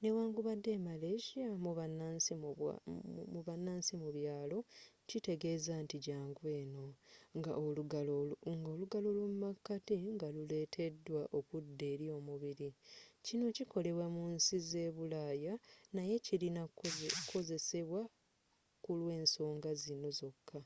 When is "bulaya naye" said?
14.96-16.14